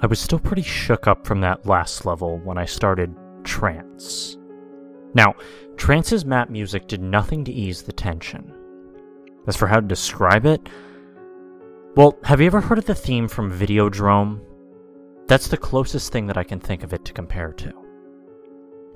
[0.00, 4.38] I was still pretty shook up from that last level when I started Trance.
[5.14, 5.34] Now,
[5.76, 8.52] Trance's map music did nothing to ease the tension.
[9.48, 10.68] As for how to describe it,
[11.96, 14.40] well, have you ever heard of the theme from Videodrome?
[15.26, 17.72] That's the closest thing that I can think of it to compare to.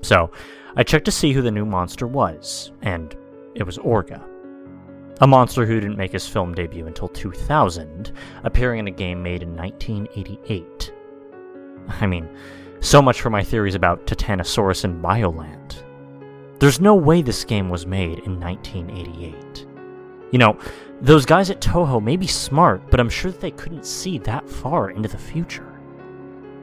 [0.01, 0.31] So,
[0.77, 3.13] I checked to see who the new monster was, and
[3.55, 4.23] it was Orga.
[5.21, 8.13] A monster who didn't make his film debut until 2000,
[8.43, 10.92] appearing in a game made in 1988.
[12.01, 12.29] I mean,
[12.79, 15.83] so much for my theories about Titanosaurus and Biollante.
[16.59, 19.65] There's no way this game was made in 1988.
[20.31, 20.57] You know,
[21.01, 24.49] those guys at Toho may be smart, but I'm sure that they couldn't see that
[24.49, 25.79] far into the future.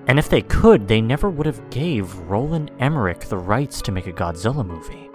[0.07, 4.07] And if they could, they never would have gave Roland Emmerich the rights to make
[4.07, 5.11] a Godzilla movie.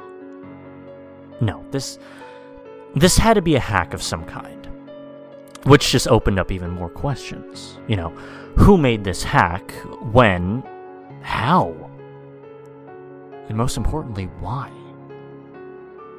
[1.41, 1.99] No, this
[2.95, 4.64] this had to be a hack of some kind.
[5.65, 7.79] Which just opened up even more questions.
[7.87, 8.09] You know,
[8.57, 9.71] who made this hack?
[10.11, 10.63] When?
[11.21, 11.73] How?
[13.49, 14.71] And most importantly, why?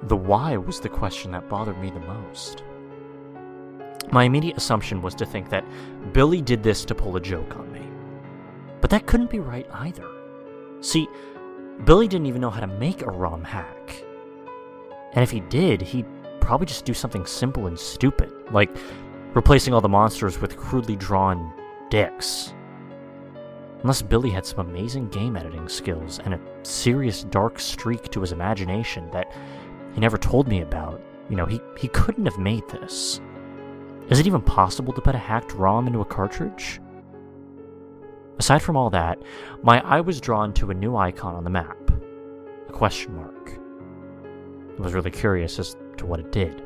[0.05, 2.65] The why was the question that bothered me the most.
[4.13, 5.65] My immediate assumption was to think that
[6.13, 7.83] Billy did this to pull a joke on me.
[8.81, 10.09] But that couldn't be right either.
[10.81, 11.09] See,
[11.85, 14.05] Billy didn't even know how to make a ROM hack.
[15.13, 16.07] And if he did, he'd
[16.41, 18.71] probably just do something simple and stupid, like
[19.37, 21.53] replacing all the monsters with crudely drawn
[21.91, 22.55] dicks.
[23.83, 28.33] Unless Billy had some amazing game editing skills and a serious dark streak to his
[28.33, 29.31] imagination that
[29.93, 33.21] he never told me about, you know, he, he couldn't have made this.
[34.09, 36.81] Is it even possible to put a hacked ROM into a cartridge?
[38.39, 39.23] Aside from all that,
[39.63, 41.77] my eye was drawn to a new icon on the map
[42.69, 43.53] a question mark.
[44.79, 46.66] I was really curious as to what it did.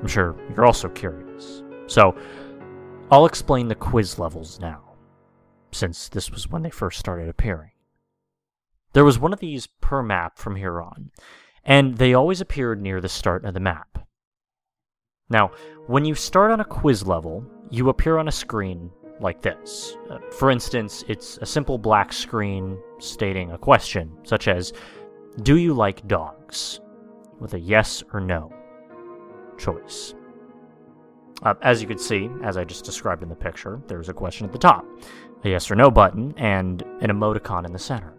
[0.00, 1.62] I'm sure you're also curious.
[1.86, 2.16] So,
[3.10, 4.82] I'll explain the quiz levels now,
[5.72, 7.72] since this was when they first started appearing.
[8.92, 11.10] There was one of these per map from here on,
[11.64, 14.06] and they always appeared near the start of the map.
[15.28, 15.52] Now,
[15.86, 18.90] when you start on a quiz level, you appear on a screen
[19.20, 19.96] like this.
[20.08, 24.72] Uh, for instance, it's a simple black screen stating a question, such as
[25.42, 26.80] Do you like dogs?
[27.38, 28.52] with a yes or no
[29.60, 30.14] choice.
[31.42, 34.46] Uh, as you can see, as I just described in the picture, there's a question
[34.46, 34.84] at the top,
[35.44, 38.14] a yes or no button, and an emoticon in the center.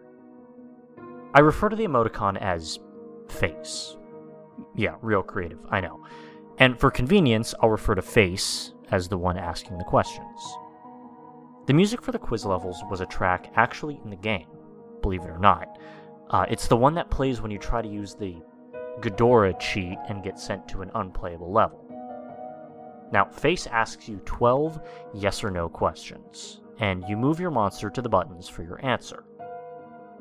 [1.34, 2.80] I refer to the emoticon as
[3.30, 3.98] face.
[4.76, 6.06] Yeah, real creative, I know.
[6.58, 10.58] And for convenience, I'll refer to face as the one asking the questions.
[11.68, 14.48] The music for the quiz levels was a track actually in the game,
[15.02, 15.80] believe it or not.
[16.32, 18.42] Uh, it's the one that plays when you try to use the
[19.00, 21.86] Ghidorah cheat and get sent to an unplayable level.
[23.12, 24.82] Now, Face asks you 12
[25.14, 29.24] yes or no questions, and you move your monster to the buttons for your answer.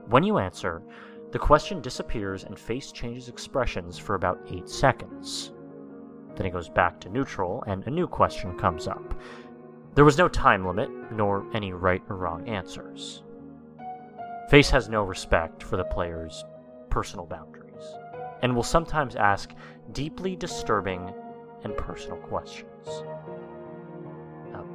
[0.06, 0.82] When you answer,
[1.30, 5.52] the question disappears and Face changes expressions for about 8 seconds.
[6.34, 9.14] Then it goes back to neutral, and a new question comes up.
[9.94, 13.22] There was no time limit, nor any right or wrong answers.
[14.48, 16.44] Face has no respect for the player's
[16.88, 17.59] personal boundaries,
[18.42, 19.54] and will sometimes ask
[19.92, 21.12] deeply disturbing
[21.64, 23.04] and personal questions.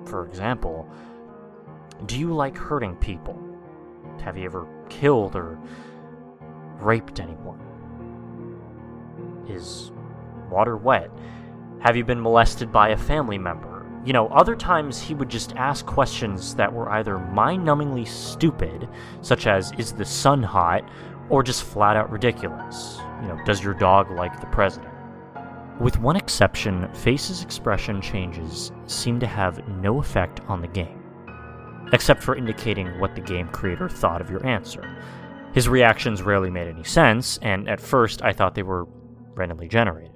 [0.06, 0.88] For example,
[2.06, 3.40] do you like hurting people?
[4.24, 5.59] Have you ever killed or
[6.80, 7.59] raped anyone?
[9.48, 9.92] Is
[10.50, 11.09] water wet?
[11.80, 13.86] Have you been molested by a family member?
[14.06, 18.88] You know, other times he would just ask questions that were either mind numbingly stupid,
[19.22, 20.88] such as, is the sun hot,
[21.30, 22.94] or just flat out ridiculous.
[23.22, 24.94] You know, does your dog like the president?
[25.80, 31.03] With one exception, Face's expression changes seem to have no effect on the game,
[31.92, 34.98] except for indicating what the game creator thought of your answer.
[35.54, 38.88] His reactions rarely made any sense, and at first I thought they were
[39.36, 40.12] randomly generated.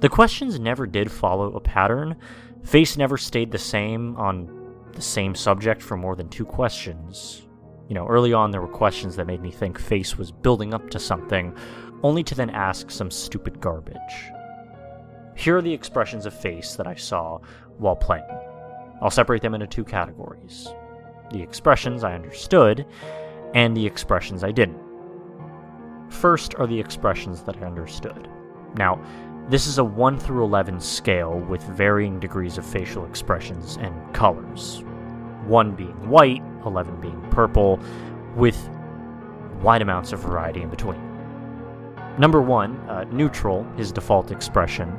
[0.00, 2.16] The questions never did follow a pattern.
[2.64, 7.46] Face never stayed the same on the same subject for more than two questions.
[7.88, 10.88] You know, early on there were questions that made me think Face was building up
[10.90, 11.54] to something,
[12.02, 14.32] only to then ask some stupid garbage.
[15.36, 17.40] Here are the expressions of Face that I saw
[17.78, 18.24] while playing.
[19.02, 20.68] I'll separate them into two categories
[21.30, 22.86] the expressions I understood,
[23.54, 24.78] and the expressions I didn't.
[26.08, 28.28] First are the expressions that I understood.
[28.76, 29.02] Now,
[29.48, 34.84] this is a 1 through 11 scale with varying degrees of facial expressions and colors.
[35.46, 37.80] 1 being white, 11 being purple,
[38.34, 38.68] with
[39.62, 41.00] wide amounts of variety in between.
[42.18, 44.98] Number 1, uh, neutral, his default expression.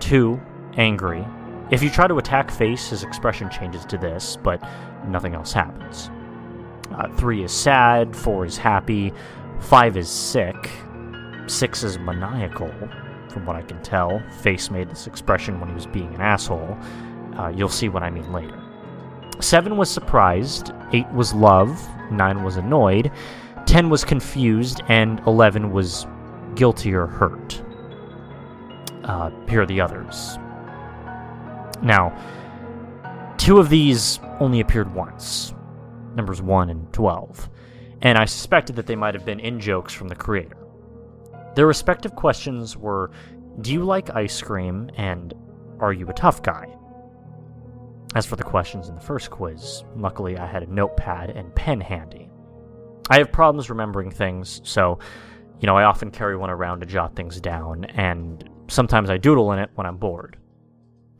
[0.00, 0.40] 2,
[0.76, 1.24] angry.
[1.70, 4.60] If you try to attack face, his expression changes to this, but
[5.06, 6.10] nothing else happens.
[6.92, 9.12] Uh, 3 is sad, 4 is happy,
[9.60, 10.70] 5 is sick,
[11.46, 12.72] 6 is maniacal,
[13.28, 14.20] from what I can tell.
[14.40, 16.76] Face made this expression when he was being an asshole.
[17.36, 18.60] Uh, you'll see what I mean later.
[19.40, 23.10] 7 was surprised, 8 was love, 9 was annoyed,
[23.66, 26.06] 10 was confused, and 11 was
[26.54, 27.62] guilty or hurt.
[29.04, 30.38] Uh, here are the others.
[31.82, 32.14] Now,
[33.38, 35.54] two of these only appeared once
[36.14, 37.48] numbers 1 and 12,
[38.02, 40.56] and I suspected that they might have been in jokes from the creator.
[41.54, 43.10] Their respective questions were
[43.60, 44.90] Do you like ice cream?
[44.96, 45.34] and
[45.78, 46.66] Are you a tough guy?
[48.14, 51.80] As for the questions in the first quiz, luckily I had a notepad and pen
[51.80, 52.28] handy.
[53.08, 54.98] I have problems remembering things, so,
[55.60, 59.52] you know, I often carry one around to jot things down, and sometimes I doodle
[59.52, 60.38] in it when I'm bored.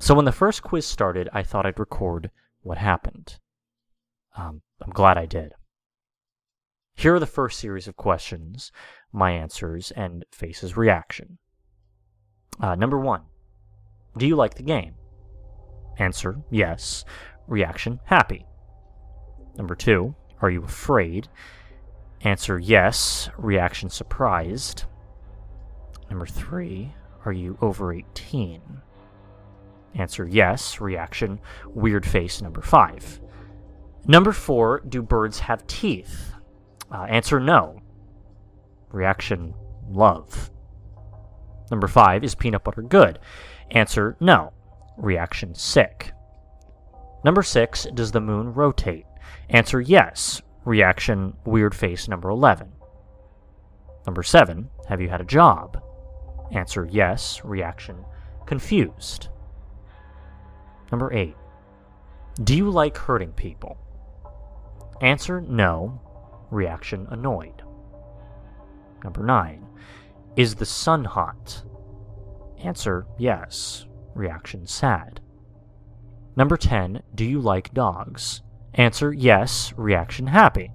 [0.01, 2.31] So when the first quiz started, I thought I'd record
[2.63, 3.39] what happened.
[4.37, 5.53] Um, I'm glad I did.
[6.97, 8.73] Here are the first series of questions,
[9.13, 11.39] my answers, and Face's reaction.
[12.61, 13.23] Uh, number one
[14.17, 14.95] Do you like the game?
[16.01, 17.05] Answer Yes.
[17.47, 18.47] Reaction Happy.
[19.57, 21.29] Number two Are you afraid?
[22.23, 23.29] Answer Yes.
[23.37, 24.85] Reaction Surprised.
[26.09, 26.95] Number three
[27.25, 28.61] Are you over 18?
[29.95, 30.81] Answer Yes.
[30.81, 33.21] Reaction Weird face number five.
[34.07, 36.33] Number four, do birds have teeth?
[36.91, 37.81] Uh, answer no.
[38.91, 39.55] Reaction
[39.91, 40.51] love.
[41.71, 43.19] Number five, is peanut butter good?
[43.71, 44.55] Answer no.
[45.01, 46.13] Reaction sick.
[47.25, 49.07] Number six, does the moon rotate?
[49.49, 50.43] Answer yes.
[50.65, 52.71] Reaction weird face number 11.
[54.07, 55.83] Number seven, have you had a job?
[56.53, 57.41] Answer yes.
[57.45, 58.05] Reaction
[58.47, 59.29] confused.
[60.91, 61.37] Number eight,
[62.43, 63.79] do you like hurting people?
[65.01, 66.01] Answer no.
[66.51, 67.63] Reaction annoyed.
[69.05, 69.67] Number 9.
[70.37, 71.63] Is the sun hot?
[72.59, 73.87] Answer yes.
[74.15, 75.21] Reaction sad.
[76.37, 77.03] Number 10.
[77.15, 78.43] Do you like dogs?
[78.75, 79.73] Answer yes.
[79.77, 80.71] Reaction happy.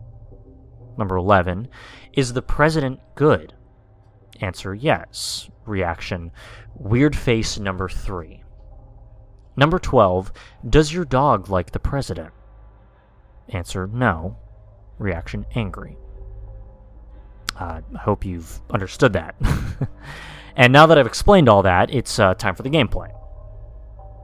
[0.98, 1.68] Number 11.
[2.14, 3.54] Is the president good?
[4.42, 5.50] Answer yes.
[5.66, 6.32] Reaction
[6.76, 8.44] weird face number 3.
[9.58, 10.32] Number 12.
[10.70, 12.34] Does your dog like the president?
[13.50, 14.38] Answer no.
[15.00, 15.98] Reaction angry.
[17.58, 19.36] Uh, I hope you've understood that.
[20.58, 23.12] and now that I've explained all that, it's uh, time for the gameplay.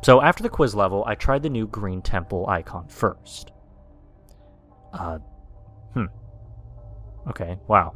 [0.03, 3.51] So after the quiz level, I tried the new green temple icon first.
[4.93, 5.19] Uh,
[5.93, 6.05] hmm.
[7.29, 7.93] Okay, wow.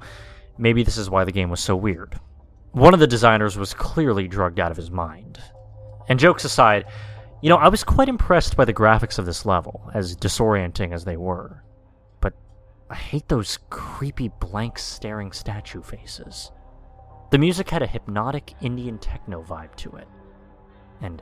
[0.57, 2.19] Maybe this is why the game was so weird.
[2.71, 5.41] One of the designers was clearly drugged out of his mind.
[6.07, 6.85] And jokes aside,
[7.41, 11.05] you know, I was quite impressed by the graphics of this level, as disorienting as
[11.05, 11.63] they were.
[12.21, 12.33] But
[12.89, 16.51] I hate those creepy blank staring statue faces.
[17.31, 20.07] The music had a hypnotic Indian techno vibe to it.
[21.01, 21.21] And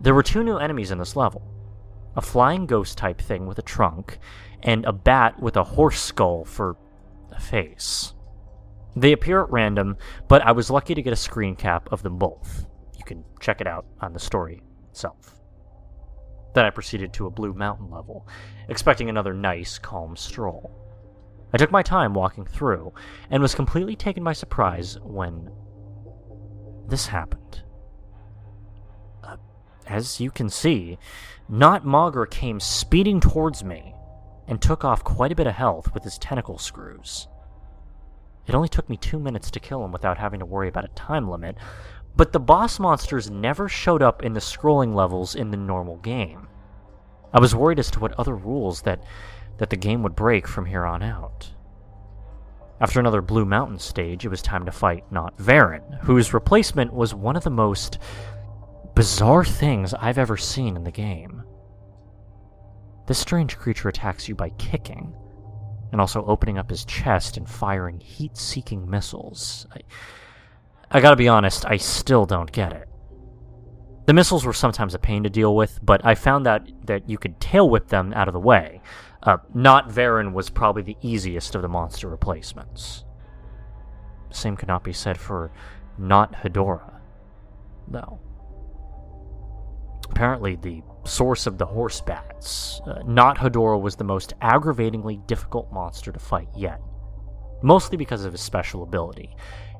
[0.00, 1.42] there were two new enemies in this level
[2.16, 4.18] a flying ghost type thing with a trunk,
[4.62, 6.76] and a bat with a horse skull for
[7.30, 8.14] a face.
[8.96, 12.18] They appear at random, but I was lucky to get a screen cap of them
[12.18, 12.66] both.
[12.98, 15.36] You can check it out on the story itself.
[16.52, 18.26] Then I proceeded to a Blue Mountain level,
[18.68, 20.72] expecting another nice, calm stroll.
[21.52, 22.92] I took my time walking through,
[23.30, 25.50] and was completely taken by surprise when
[26.88, 27.62] this happened.
[29.90, 30.98] As you can see,
[31.48, 33.92] Not Moguera came speeding towards me
[34.46, 37.26] and took off quite a bit of health with his tentacle screws.
[38.46, 40.94] It only took me two minutes to kill him without having to worry about a
[40.94, 41.56] time limit,
[42.14, 46.46] but the boss monsters never showed up in the scrolling levels in the normal game.
[47.32, 49.02] I was worried as to what other rules that,
[49.58, 51.50] that the game would break from here on out.
[52.80, 57.12] After another Blue Mountain stage, it was time to fight not Varan, whose replacement was
[57.12, 57.98] one of the most
[59.00, 61.42] bizarre things I've ever seen in the game.
[63.06, 65.16] This strange creature attacks you by kicking,
[65.90, 69.66] and also opening up his chest and firing heat seeking missiles.
[69.72, 69.80] I,
[70.90, 72.90] I gotta be honest, I still don't get it.
[74.04, 77.16] The missiles were sometimes a pain to deal with, but I found that, that you
[77.16, 78.82] could tail whip them out of the way.
[79.22, 83.06] Uh, not Varan was probably the easiest of the monster replacements.
[84.28, 85.52] Same could not be said for
[85.96, 87.00] not Hedorah,
[87.88, 88.20] though.
[90.10, 95.72] Apparently, the source of the horse bats, uh, not Hedorah was the most aggravatingly difficult
[95.72, 96.80] monster to fight yet,
[97.62, 99.34] mostly because of his special ability.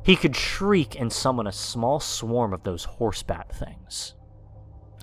[0.05, 4.15] He could shriek and summon a small swarm of those horse bat things.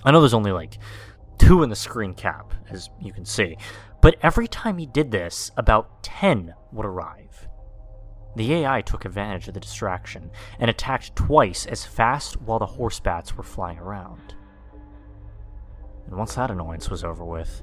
[0.04, 0.78] I know there's only like
[1.38, 3.56] two in the screen cap, as you can see,
[4.00, 7.48] but every time he did this, about 10 would arrive.
[8.34, 12.98] The AI took advantage of the distraction and attacked twice as fast while the horse
[13.00, 14.34] bats were flying around.
[16.08, 17.62] And once that annoyance was over with,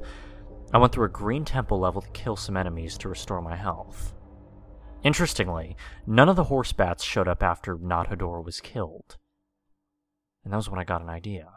[0.72, 4.14] I went through a green temple level to kill some enemies to restore my health.
[5.04, 5.76] Interestingly,
[6.06, 9.18] none of the horse bats showed up after not Hedorah was killed.
[10.44, 11.50] And that was when I got an idea.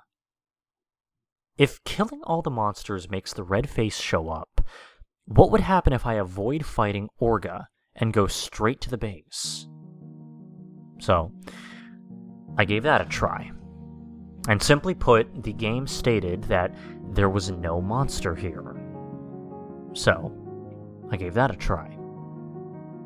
[1.59, 4.61] If killing all the monsters makes the red face show up,
[5.27, 9.67] what would happen if I avoid fighting Orga and go straight to the base?
[11.01, 11.33] So,
[12.57, 13.51] I gave that a try.
[14.49, 16.75] And simply put, the game stated that
[17.13, 18.75] there was no monster here.
[19.93, 20.33] So,
[21.11, 21.87] I gave that a try.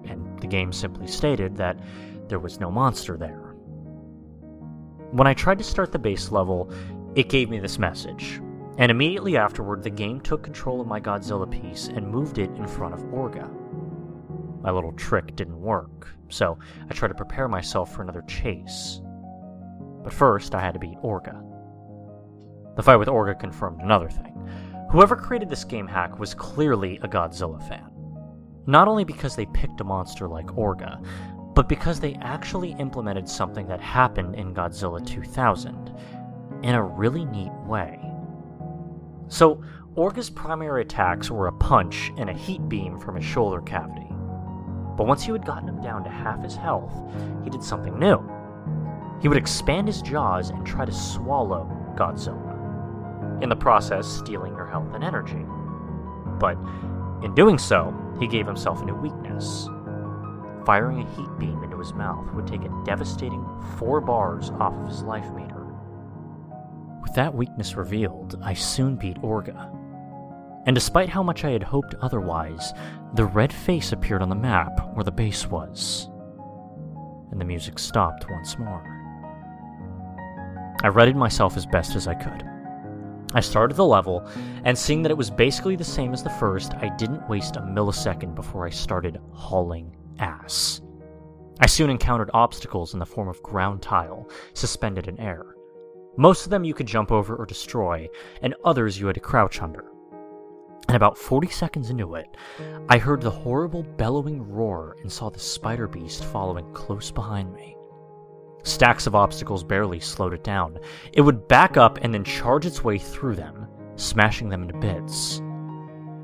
[0.05, 1.79] And the game simply stated that
[2.29, 3.55] there was no monster there.
[5.11, 6.73] When I tried to start the base level,
[7.17, 8.41] it gave me this message.
[8.79, 12.67] And immediately afterward, the game took control of my Godzilla piece and moved it in
[12.67, 13.51] front of Orga.
[14.63, 16.59] My little trick didn't work, so
[16.89, 19.03] I tried to prepare myself for another chase.
[20.03, 21.41] But first, I had to beat Orga.
[22.77, 24.33] The fight with Orga confirmed another thing.
[24.91, 27.89] Whoever created this game hack was clearly a Godzilla fan.
[28.67, 31.05] Not only because they picked a monster like Orga,
[31.55, 35.95] but because they actually implemented something that happened in Godzilla 2000
[36.63, 38.01] in a really neat way.
[39.29, 39.63] So,
[39.95, 44.09] Orga's primary attacks were a punch and a heat beam from his shoulder cavity.
[44.97, 46.95] But once you had gotten him down to half his health,
[47.45, 48.19] he did something new.
[49.23, 54.67] He would expand his jaws and try to swallow Godzilla, in the process, stealing her
[54.67, 55.47] health and energy.
[56.41, 56.59] But
[57.23, 59.69] in doing so, he gave himself a new weakness.
[60.67, 63.47] Firing a heat beam into his mouth would take a devastating
[63.79, 65.67] four bars off of his life meter.
[67.01, 69.71] With that weakness revealed, I soon beat Orga.
[70.67, 72.73] And despite how much I had hoped otherwise,
[73.15, 76.09] the red face appeared on the map where the base was.
[77.31, 78.92] And the music stopped once more.
[80.83, 82.45] I readied myself as best as I could.
[83.35, 84.29] I started the level,
[84.65, 87.61] and seeing that it was basically the same as the first, I didn't waste a
[87.61, 90.83] millisecond before I started hauling ass.
[91.61, 95.55] I soon encountered obstacles in the form of ground tile, suspended in air.
[96.17, 98.09] Most of them you could jump over or destroy,
[98.43, 99.87] and others you had to crouch under.
[100.89, 102.27] And about 40 seconds into it,
[102.89, 107.77] I heard the horrible bellowing roar and saw the spider beast following close behind me.
[108.65, 110.79] Stacks of obstacles barely slowed it down.
[111.13, 113.67] It would back up and then charge its way through them,
[113.97, 115.39] smashing them into bits.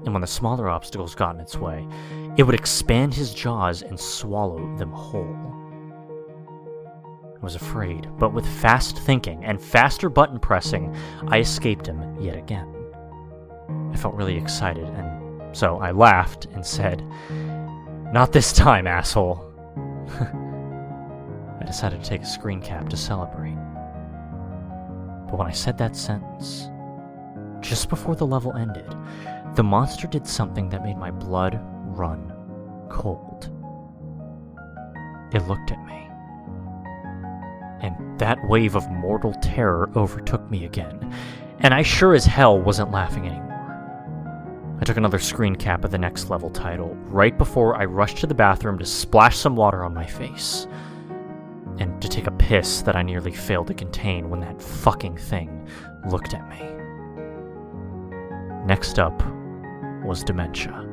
[0.05, 1.87] And when the smaller obstacles got in its way,
[2.37, 5.37] it would expand his jaws and swallow them whole.
[7.37, 10.95] I was afraid, but with fast thinking and faster button pressing,
[11.27, 12.73] I escaped him yet again.
[13.93, 17.05] I felt really excited, and so I laughed and said,
[18.13, 19.45] Not this time, asshole.
[21.69, 23.59] Decided to take a screen cap to celebrate.
[25.29, 26.67] But when I said that sentence,
[27.61, 28.91] just before the level ended,
[29.55, 32.33] the monster did something that made my blood run
[32.89, 33.51] cold.
[35.35, 36.09] It looked at me
[37.81, 41.15] and that wave of mortal terror overtook me again,
[41.61, 43.45] and I sure as hell wasn't laughing anymore.
[44.81, 48.27] I took another screen cap of the next level title right before I rushed to
[48.27, 50.67] the bathroom to splash some water on my face,
[52.01, 55.69] to take a piss that I nearly failed to contain when that fucking thing
[56.09, 56.63] looked at me.
[58.67, 59.23] Next up
[60.05, 60.88] was dementia.